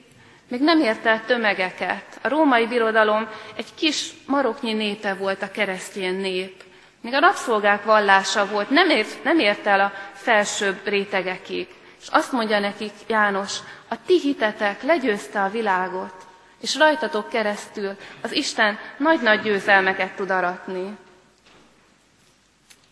még 0.47 0.61
nem 0.61 0.79
ért 0.79 1.05
el 1.05 1.25
tömegeket. 1.25 2.19
A 2.21 2.27
római 2.27 2.67
birodalom 2.67 3.29
egy 3.55 3.73
kis 3.75 4.09
maroknyi 4.25 4.73
népe 4.73 5.13
volt 5.13 5.41
a 5.41 5.51
keresztény 5.51 6.19
nép. 6.19 6.63
Még 7.01 7.13
a 7.13 7.19
rabszolgák 7.19 7.83
vallása 7.83 8.47
volt, 8.47 8.69
nem 8.69 8.89
ért, 8.89 9.23
nem 9.23 9.39
ért 9.39 9.65
el 9.65 9.79
a 9.79 9.93
felsőbb 10.13 10.79
rétegekig. 10.83 11.67
És 12.01 12.07
azt 12.07 12.31
mondja 12.31 12.59
nekik 12.59 12.93
János, 13.07 13.57
a 13.87 13.95
ti 14.05 14.19
hitetek 14.19 14.83
legyőzte 14.83 15.41
a 15.41 15.49
világot, 15.49 16.13
és 16.61 16.75
rajtatok 16.75 17.29
keresztül 17.29 17.97
az 18.21 18.31
Isten 18.31 18.79
nagy-nagy 18.97 19.41
győzelmeket 19.41 20.15
tud 20.15 20.29
aratni. 20.29 20.97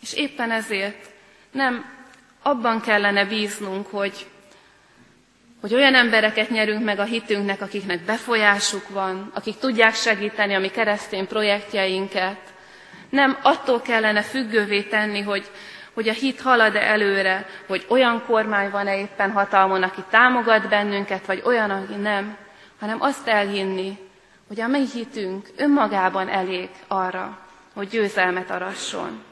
És 0.02 0.14
éppen 0.14 0.52
ezért 0.52 1.10
nem 1.52 1.86
abban 2.48 2.82
kellene 2.82 3.26
bíznunk, 3.26 3.88
hogy, 3.88 4.28
hogy 5.62 5.74
olyan 5.74 5.96
embereket 5.96 6.50
nyerünk 6.50 6.84
meg 6.84 7.00
a 7.00 7.04
hitünknek, 7.04 7.62
akiknek 7.62 8.00
befolyásuk 8.00 8.90
van, 8.90 9.32
akik 9.34 9.58
tudják 9.58 9.94
segíteni 9.94 10.54
a 10.54 10.60
mi 10.60 10.68
keresztény 10.68 11.28
projektjeinket. 11.28 12.38
Nem 13.10 13.38
attól 13.42 13.82
kellene 13.82 14.22
függővé 14.22 14.82
tenni, 14.82 15.22
hogy, 15.22 15.50
hogy 15.94 16.10
a 16.10 16.14
hit 16.14 16.42
halad-e 16.42 16.82
előre, 16.82 17.46
hogy 17.68 17.86
olyan 17.90 18.24
kormány 18.26 18.70
van-e 18.70 18.98
éppen 18.98 19.32
hatalmon, 19.32 19.84
aki 19.84 20.04
támogat 20.10 20.70
bennünket, 20.70 21.26
vagy 21.26 21.42
olyan, 21.46 21.70
aki 21.70 21.96
nem, 21.96 22.38
hanem 22.80 23.02
azt 23.02 23.28
elhinni, 23.28 23.98
hogy 24.48 24.62
a 24.62 24.68
mi 24.68 24.86
hitünk 24.94 25.50
önmagában 25.58 26.30
elég 26.30 26.70
arra, 26.88 27.40
hogy 27.74 27.88
győzelmet 27.88 28.50
arasson. 28.50 29.24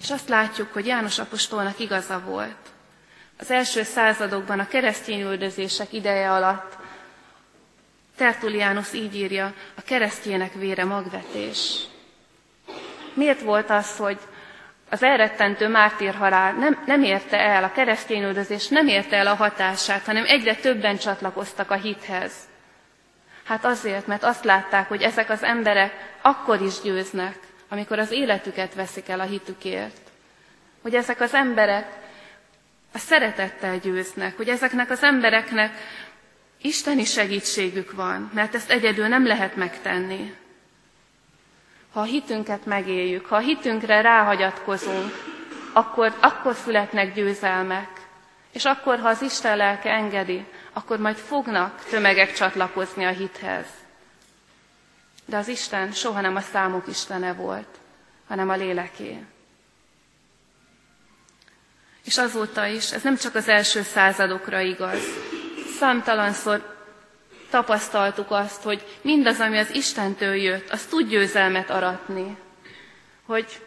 És 0.00 0.10
azt 0.10 0.28
látjuk, 0.28 0.72
hogy 0.72 0.86
János 0.86 1.18
apostolnak 1.18 1.78
igaza 1.78 2.20
volt. 2.20 2.56
Az 3.38 3.50
első 3.50 3.82
századokban 3.82 4.58
a 4.58 4.68
keresztény 4.68 5.20
üldözések 5.20 5.92
ideje 5.92 6.32
alatt 6.32 6.76
Tertulianus 8.16 8.92
így 8.92 9.14
írja, 9.14 9.52
a 9.76 9.82
keresztjének 9.82 10.54
vére 10.54 10.84
magvetés. 10.84 11.80
Miért 13.14 13.40
volt 13.40 13.70
az, 13.70 13.96
hogy 13.96 14.18
az 14.90 15.02
elrettentő 15.02 15.68
mártírhalál 15.68 16.52
nem, 16.52 16.82
nem 16.86 17.02
érte 17.02 17.38
el, 17.38 17.64
a 17.64 17.72
keresztény 17.72 18.22
üldözés 18.22 18.68
nem 18.68 18.86
érte 18.86 19.16
el 19.16 19.26
a 19.26 19.34
hatását, 19.34 20.04
hanem 20.04 20.24
egyre 20.26 20.54
többen 20.54 20.96
csatlakoztak 20.98 21.70
a 21.70 21.74
hithez. 21.74 22.32
Hát 23.44 23.64
azért, 23.64 24.06
mert 24.06 24.24
azt 24.24 24.44
látták, 24.44 24.88
hogy 24.88 25.02
ezek 25.02 25.30
az 25.30 25.42
emberek 25.42 26.14
akkor 26.22 26.60
is 26.60 26.80
győznek, 26.80 27.38
amikor 27.68 27.98
az 27.98 28.10
életüket 28.10 28.74
veszik 28.74 29.08
el 29.08 29.20
a 29.20 29.24
hitükért. 29.24 30.10
Hogy 30.82 30.94
ezek 30.94 31.20
az 31.20 31.34
emberek 31.34 32.04
a 32.92 32.98
szeretettel 32.98 33.78
győznek, 33.78 34.36
hogy 34.36 34.48
ezeknek 34.48 34.90
az 34.90 35.02
embereknek 35.02 35.76
isteni 36.62 37.04
segítségük 37.04 37.92
van, 37.92 38.30
mert 38.34 38.54
ezt 38.54 38.70
egyedül 38.70 39.06
nem 39.06 39.26
lehet 39.26 39.56
megtenni. 39.56 40.34
Ha 41.92 42.00
a 42.00 42.04
hitünket 42.04 42.66
megéljük, 42.66 43.26
ha 43.26 43.36
a 43.36 43.40
hitünkre 43.40 44.00
ráhagyatkozunk, 44.00 45.12
akkor, 45.72 46.14
akkor 46.20 46.54
születnek 46.54 47.14
győzelmek. 47.14 47.88
És 48.52 48.64
akkor, 48.64 48.98
ha 48.98 49.08
az 49.08 49.22
Isten 49.22 49.56
lelke 49.56 49.90
engedi, 49.90 50.44
akkor 50.72 50.98
majd 50.98 51.16
fognak 51.16 51.84
tömegek 51.84 52.32
csatlakozni 52.32 53.04
a 53.04 53.10
hithez. 53.10 53.66
De 55.26 55.36
az 55.36 55.48
Isten 55.48 55.92
soha 55.92 56.20
nem 56.20 56.36
a 56.36 56.40
számuk 56.40 56.86
Istene 56.86 57.32
volt, 57.32 57.78
hanem 58.28 58.48
a 58.48 58.56
léleké. 58.56 59.24
És 62.04 62.18
azóta 62.18 62.66
is, 62.66 62.92
ez 62.92 63.02
nem 63.02 63.16
csak 63.16 63.34
az 63.34 63.48
első 63.48 63.82
századokra 63.82 64.60
igaz. 64.60 65.00
Számtalanszor 65.78 66.76
tapasztaltuk 67.50 68.30
azt, 68.30 68.62
hogy 68.62 68.98
mindaz, 69.02 69.40
ami 69.40 69.58
az 69.58 69.74
Istentől 69.74 70.34
jött, 70.34 70.70
az 70.70 70.84
tud 70.84 71.08
győzelmet 71.08 71.70
aratni. 71.70 72.36
Hogy, 73.26 73.60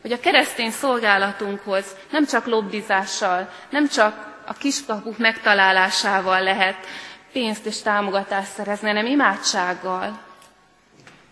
hogy 0.00 0.12
a 0.12 0.20
keresztény 0.20 0.70
szolgálatunkhoz 0.70 1.84
nem 2.10 2.26
csak 2.26 2.46
lobbizással, 2.46 3.52
nem 3.70 3.88
csak 3.88 4.42
a 4.46 4.52
kiskapuk 4.52 5.18
megtalálásával 5.18 6.42
lehet 6.42 6.86
pénzt 7.32 7.66
és 7.66 7.82
támogatást 7.82 8.52
szerezni, 8.52 8.86
hanem 8.86 9.06
imádsággal. 9.06 10.23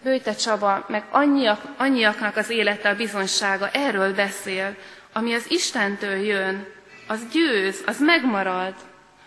Bőte 0.02 0.34
Csaba, 0.34 0.84
meg 0.88 1.04
annyiak, 1.10 1.60
annyiaknak 1.76 2.36
az 2.36 2.50
élete 2.50 2.88
a 2.88 2.96
bizonysága 2.96 3.68
erről 3.70 4.14
beszél, 4.14 4.76
ami 5.12 5.34
az 5.34 5.50
Istentől 5.50 6.16
jön, 6.16 6.66
az 7.06 7.20
győz, 7.32 7.82
az 7.86 8.00
megmarad, 8.00 8.74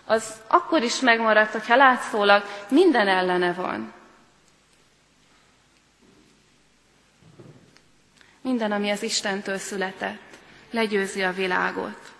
az 0.05 0.33
akkor 0.47 0.83
is 0.83 0.99
megmarad, 0.99 1.47
hogyha 1.47 1.75
látszólag 1.75 2.43
minden 2.69 3.07
ellene 3.07 3.53
van. 3.53 3.93
Minden, 8.41 8.71
ami 8.71 8.89
az 8.89 9.03
Istentől 9.03 9.57
született, 9.57 10.37
legyőzi 10.71 11.23
a 11.23 11.33
világot. 11.33 12.13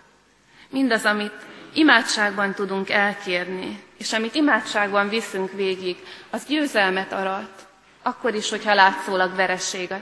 Mindaz, 0.68 1.04
amit 1.04 1.46
imádságban 1.72 2.54
tudunk 2.54 2.90
elkérni, 2.90 3.82
és 3.98 4.12
amit 4.12 4.34
imádságban 4.34 5.08
viszünk 5.08 5.52
végig, 5.52 5.96
az 6.30 6.46
győzelmet 6.46 7.12
arat, 7.12 7.65
akkor 8.06 8.34
is, 8.34 8.50
hogyha 8.50 8.74
látszólag 8.74 9.34
vereség 9.34 9.94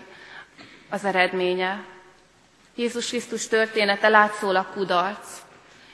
az 0.88 1.04
eredménye. 1.04 1.84
Jézus 2.74 3.08
Krisztus 3.08 3.48
története 3.48 4.08
látszólag 4.08 4.66
kudarc, 4.72 5.28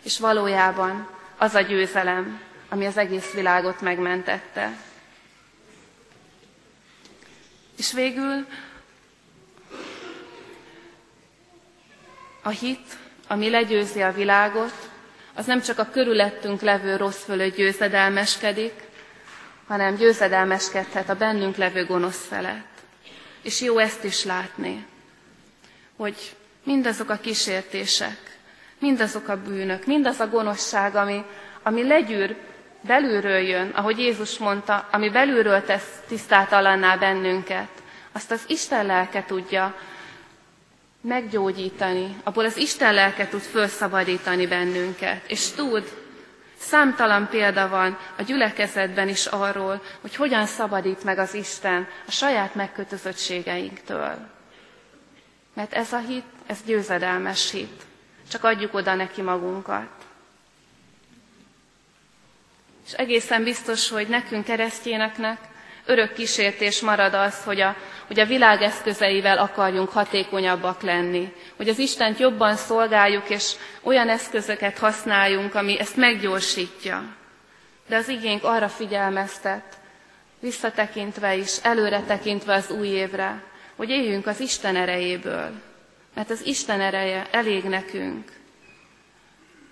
és 0.02 0.18
valójában 0.18 1.08
az 1.36 1.54
a 1.54 1.60
győzelem, 1.60 2.40
ami 2.68 2.86
az 2.86 2.96
egész 2.96 3.32
világot 3.32 3.80
megmentette. 3.80 4.76
És 7.76 7.92
végül 7.92 8.46
a 12.42 12.48
hit, 12.48 12.96
ami 13.28 13.50
legyőzi 13.50 14.02
a 14.02 14.12
világot, 14.12 14.88
az 15.34 15.46
nem 15.46 15.62
csak 15.62 15.78
a 15.78 15.90
körülöttünk 15.90 16.60
levő 16.60 16.96
rossz 16.96 17.24
fölött 17.24 17.56
győzedelmeskedik, 17.56 18.88
hanem 19.70 19.94
győzedelmeskedhet 19.94 21.08
a 21.08 21.14
bennünk 21.14 21.56
levő 21.56 21.84
gonosz 21.84 22.26
felett. 22.26 22.82
És 23.42 23.60
jó 23.60 23.78
ezt 23.78 24.04
is 24.04 24.24
látni, 24.24 24.86
hogy 25.96 26.36
mindazok 26.64 27.10
a 27.10 27.16
kísértések, 27.16 28.38
mindazok 28.78 29.28
a 29.28 29.42
bűnök, 29.42 29.86
mindaz 29.86 30.20
a 30.20 30.28
gonoszság, 30.28 30.94
ami, 30.94 31.24
ami 31.62 31.86
legyűr 31.86 32.36
belülről 32.80 33.38
jön, 33.38 33.70
ahogy 33.74 33.98
Jézus 33.98 34.38
mondta, 34.38 34.88
ami 34.90 35.10
belülről 35.10 35.64
tesz 35.64 36.00
tisztátalanná 36.08 36.96
bennünket, 36.96 37.68
azt 38.12 38.30
az 38.30 38.44
Isten 38.46 38.86
lelke 38.86 39.24
tudja 39.26 39.76
meggyógyítani, 41.00 42.16
abból 42.22 42.44
az 42.44 42.56
Isten 42.56 42.94
lelke 42.94 43.28
tud 43.28 43.40
felszabadítani 43.40 44.46
bennünket, 44.46 45.22
és 45.26 45.50
tud, 45.50 45.99
számtalan 46.60 47.28
példa 47.28 47.68
van 47.68 47.98
a 48.16 48.22
gyülekezetben 48.22 49.08
is 49.08 49.26
arról, 49.26 49.82
hogy 50.00 50.14
hogyan 50.14 50.46
szabadít 50.46 51.04
meg 51.04 51.18
az 51.18 51.34
Isten 51.34 51.88
a 52.06 52.10
saját 52.10 52.54
megkötözöttségeinktől. 52.54 54.28
Mert 55.54 55.72
ez 55.72 55.92
a 55.92 55.98
hit, 55.98 56.24
ez 56.46 56.58
győzedelmes 56.66 57.50
hit. 57.50 57.82
Csak 58.30 58.44
adjuk 58.44 58.74
oda 58.74 58.94
neki 58.94 59.22
magunkat. 59.22 59.88
És 62.86 62.92
egészen 62.92 63.44
biztos, 63.44 63.88
hogy 63.88 64.08
nekünk 64.08 64.44
keresztényeknek 64.44 65.38
örök 65.90 66.12
kísértés 66.12 66.80
marad 66.80 67.14
az, 67.14 67.44
hogy 67.44 67.60
a, 67.60 67.76
hogy 68.06 68.20
a 68.20 68.26
világ 68.26 68.62
eszközeivel 68.62 69.38
akarjunk 69.38 69.88
hatékonyabbak 69.88 70.82
lenni, 70.82 71.32
hogy 71.56 71.68
az 71.68 71.78
Istent 71.78 72.18
jobban 72.18 72.56
szolgáljuk, 72.56 73.30
és 73.30 73.52
olyan 73.82 74.08
eszközöket 74.08 74.78
használjunk, 74.78 75.54
ami 75.54 75.78
ezt 75.78 75.96
meggyorsítja. 75.96 77.02
De 77.88 77.96
az 77.96 78.08
igénk 78.08 78.44
arra 78.44 78.68
figyelmeztet, 78.68 79.78
visszatekintve 80.40 81.34
is, 81.36 81.56
előre 81.62 82.00
tekintve 82.06 82.54
az 82.54 82.70
új 82.70 82.86
évre, 82.86 83.42
hogy 83.76 83.88
éljünk 83.90 84.26
az 84.26 84.40
Isten 84.40 84.76
erejéből, 84.76 85.50
mert 86.14 86.30
az 86.30 86.46
Isten 86.46 86.80
ereje 86.80 87.26
elég 87.30 87.64
nekünk, 87.64 88.32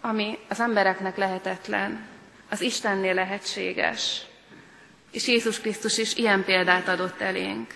ami 0.00 0.38
az 0.48 0.60
embereknek 0.60 1.16
lehetetlen, 1.16 2.06
az 2.50 2.60
Istennél 2.60 3.14
lehetséges. 3.14 4.22
És 5.10 5.26
Jézus 5.26 5.60
Krisztus 5.60 5.98
is 5.98 6.14
ilyen 6.14 6.44
példát 6.44 6.88
adott 6.88 7.20
elénk. 7.20 7.74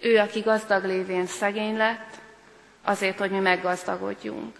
Ő, 0.00 0.18
aki 0.18 0.40
gazdag 0.40 0.84
lévén 0.84 1.26
szegény 1.26 1.76
lett, 1.76 2.14
azért, 2.82 3.18
hogy 3.18 3.30
mi 3.30 3.38
meggazdagodjunk. 3.38 4.56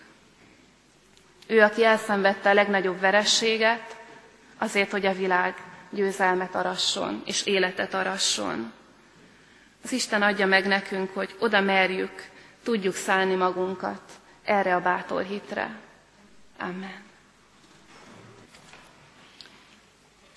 Ő, 1.46 1.60
aki 1.62 1.84
elszenvedte 1.84 2.50
a 2.50 2.54
legnagyobb 2.54 3.00
verességet, 3.00 3.96
azért, 4.58 4.90
hogy 4.90 5.06
a 5.06 5.14
világ 5.14 5.54
győzelmet 5.90 6.54
arasson 6.54 7.22
és 7.24 7.46
életet 7.46 7.94
arasson. 7.94 8.72
Az 9.84 9.92
Isten 9.92 10.22
adja 10.22 10.46
meg 10.46 10.66
nekünk, 10.66 11.14
hogy 11.14 11.34
oda 11.38 11.60
merjük, 11.60 12.28
tudjuk 12.62 12.94
szállni 12.94 13.34
magunkat 13.34 14.00
erre 14.44 14.74
a 14.74 14.80
bátor 14.80 15.22
hitre. 15.22 15.78
Amen. 16.58 17.05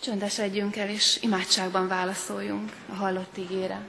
Csöndesedjünk 0.01 0.75
el, 0.75 0.89
és 0.89 1.17
imádságban 1.21 1.87
válaszoljunk 1.87 2.71
a 2.89 2.93
hallott 2.93 3.37
ígére. 3.37 3.81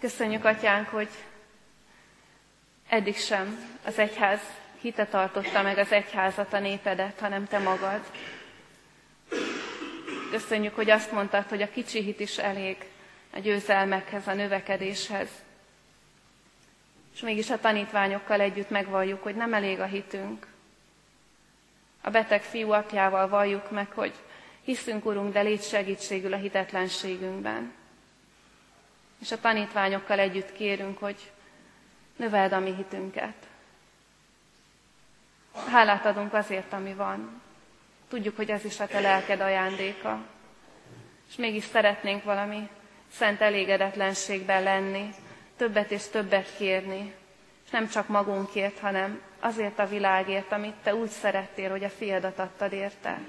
Köszönjük, 0.00 0.44
Atyánk, 0.44 0.88
hogy 0.88 1.08
eddig 2.88 3.16
sem 3.16 3.78
az 3.84 3.98
egyház 3.98 4.40
hite 4.80 5.06
tartotta 5.06 5.62
meg 5.62 5.78
az 5.78 5.92
egyházat, 5.92 6.52
a 6.52 6.58
népedet, 6.58 7.18
hanem 7.18 7.46
te 7.46 7.58
magad. 7.58 8.00
Köszönjük, 10.30 10.74
hogy 10.74 10.90
azt 10.90 11.12
mondtad, 11.12 11.48
hogy 11.48 11.62
a 11.62 11.70
kicsi 11.70 12.02
hit 12.02 12.20
is 12.20 12.38
elég 12.38 12.76
a 13.34 13.38
győzelmekhez, 13.38 14.26
a 14.26 14.34
növekedéshez. 14.34 15.28
És 17.14 17.20
mégis 17.20 17.50
a 17.50 17.60
tanítványokkal 17.60 18.40
együtt 18.40 18.70
megvalljuk, 18.70 19.22
hogy 19.22 19.34
nem 19.34 19.54
elég 19.54 19.80
a 19.80 19.84
hitünk, 19.84 20.46
a 22.00 22.10
beteg 22.10 22.42
fiú 22.42 22.70
apjával 22.70 23.28
valljuk 23.28 23.70
meg, 23.70 23.90
hogy 23.92 24.14
hiszünk, 24.62 25.04
Urunk, 25.04 25.32
de 25.32 25.40
légy 25.40 25.62
segítségül 25.62 26.32
a 26.32 26.36
hitetlenségünkben. 26.36 27.72
És 29.20 29.32
a 29.32 29.40
tanítványokkal 29.40 30.18
együtt 30.18 30.52
kérünk, 30.52 30.98
hogy 30.98 31.32
növeld 32.16 32.52
a 32.52 32.58
mi 32.58 32.74
hitünket. 32.74 33.34
Hálát 35.70 36.06
adunk 36.06 36.34
azért, 36.34 36.72
ami 36.72 36.94
van. 36.94 37.42
Tudjuk, 38.08 38.36
hogy 38.36 38.50
ez 38.50 38.64
is 38.64 38.80
a 38.80 38.86
te 38.86 39.00
lelked 39.00 39.40
ajándéka. 39.40 40.24
És 41.28 41.36
mégis 41.36 41.64
szeretnénk 41.64 42.24
valami 42.24 42.68
szent 43.10 43.40
elégedetlenségben 43.40 44.62
lenni, 44.62 45.14
többet 45.56 45.90
és 45.90 46.08
többet 46.08 46.56
kérni, 46.56 47.14
nem 47.70 47.88
csak 47.88 48.08
magunkért, 48.08 48.78
hanem 48.78 49.22
azért 49.40 49.78
a 49.78 49.88
világért, 49.88 50.52
amit 50.52 50.74
te 50.82 50.94
úgy 50.94 51.08
szerettél, 51.08 51.70
hogy 51.70 51.84
a 51.84 51.90
fiadat 51.90 52.38
adtad 52.38 52.72
érte. 52.72 53.20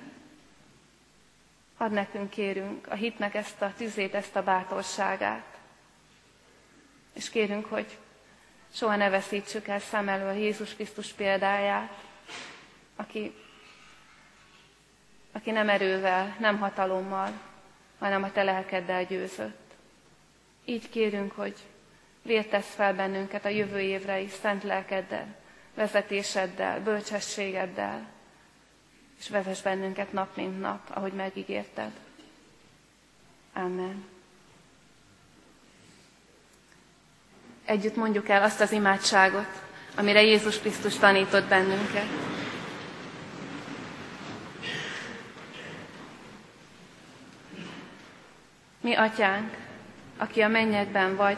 Add 1.77 1.91
nekünk, 1.91 2.29
kérünk, 2.29 2.87
a 2.87 2.95
hitnek 2.95 3.35
ezt 3.35 3.61
a 3.61 3.73
tüzét, 3.77 4.15
ezt 4.15 4.35
a 4.35 4.43
bátorságát. 4.43 5.57
És 7.13 7.29
kérünk, 7.29 7.65
hogy 7.65 7.97
soha 8.73 8.95
ne 8.95 9.09
veszítsük 9.09 9.67
el 9.67 9.79
szem 9.79 10.09
elől 10.09 10.33
Jézus 10.33 10.73
Krisztus 10.73 11.11
példáját, 11.11 12.03
aki, 12.95 13.33
aki 15.31 15.51
nem 15.51 15.69
erővel, 15.69 16.35
nem 16.39 16.59
hatalommal, 16.59 17.31
hanem 17.99 18.23
a 18.23 18.31
te 18.31 18.43
lelkeddel 18.43 19.05
győzött. 19.05 19.73
Így 20.65 20.89
kérünk, 20.89 21.31
hogy 21.31 21.55
vértesz 22.21 22.73
fel 22.75 22.93
bennünket 22.93 23.45
a 23.45 23.49
jövő 23.49 23.79
évre 23.79 24.19
is 24.19 24.31
szent 24.31 24.63
lelkeddel, 24.63 25.35
vezetéseddel, 25.75 26.81
bölcsességeddel, 26.81 28.07
és 29.19 29.29
vezess 29.29 29.61
bennünket 29.61 30.11
nap 30.11 30.35
mint 30.35 30.59
nap, 30.59 30.79
ahogy 30.89 31.13
megígérted. 31.13 31.91
Amen. 33.53 34.05
Együtt 37.65 37.95
mondjuk 37.95 38.29
el 38.29 38.43
azt 38.43 38.61
az 38.61 38.71
imádságot, 38.71 39.61
amire 39.95 40.21
Jézus 40.21 40.59
Krisztus 40.59 40.97
tanított 40.97 41.47
bennünket. 41.47 42.07
Mi, 48.81 48.95
Atyánk, 48.95 49.57
aki 50.17 50.41
a 50.41 50.47
mennyekben 50.47 51.15
vagy, 51.15 51.37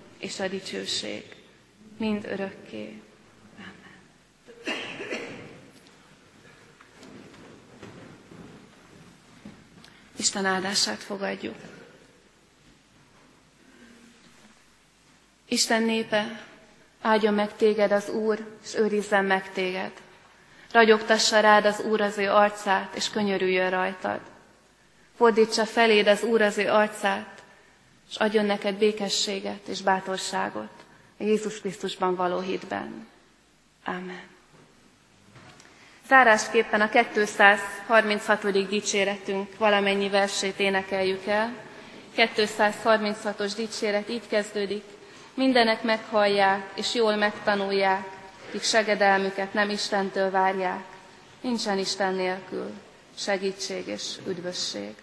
és 0.21 0.39
a 0.39 0.47
dicsőség 0.47 1.35
mind 1.97 2.25
örökké. 2.25 3.01
Isten 10.15 10.45
áldását 10.45 10.97
fogadjuk. 10.97 11.55
Isten 15.47 15.83
népe, 15.83 16.45
áldja 17.01 17.31
meg 17.31 17.55
téged 17.55 17.91
az 17.91 18.09
Úr, 18.09 18.57
és 18.63 18.75
őrizzen 18.75 19.25
meg 19.25 19.51
téged. 19.51 19.91
Ragyogtassa 20.71 21.39
rád 21.39 21.65
az 21.65 21.79
Úr 21.79 22.01
az 22.01 22.17
ő 22.17 22.29
arcát, 22.29 22.95
és 22.95 23.09
könyörüljön 23.09 23.69
rajtad. 23.69 24.19
Fordítsa 25.15 25.65
feléd 25.65 26.07
az 26.07 26.23
Úr 26.23 26.41
az 26.41 26.57
ő 26.57 26.69
arcát, 26.69 27.40
és 28.11 28.17
adjon 28.17 28.45
neked 28.45 28.75
békességet 28.75 29.67
és 29.67 29.81
bátorságot. 29.81 30.69
Jézus 31.17 31.59
Krisztusban 31.59 32.15
való 32.15 32.39
hitben. 32.39 33.07
Amen. 33.85 34.29
Zárásképpen 36.07 36.81
a 36.81 36.89
236. 36.89 38.67
dicséretünk 38.69 39.57
valamennyi 39.57 40.09
versét 40.09 40.59
énekeljük 40.59 41.25
el. 41.25 41.53
236-os 42.15 43.51
dicséret 43.55 44.09
így 44.09 44.27
kezdődik. 44.27 44.83
Mindenek 45.33 45.83
meghallják 45.83 46.71
és 46.75 46.93
jól 46.93 47.15
megtanulják, 47.15 48.07
kik 48.51 48.63
segedelmüket 48.63 49.53
nem 49.53 49.69
Istentől 49.69 50.31
várják. 50.31 50.83
Nincsen 51.41 51.77
Isten 51.77 52.13
nélkül 52.13 52.71
segítség 53.15 53.87
és 53.87 54.15
üdvösség. 54.27 54.95